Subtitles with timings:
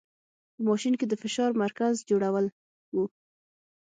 [0.53, 2.45] په ماشین کې د فشار مرکز جوړول
[2.95, 2.97] و.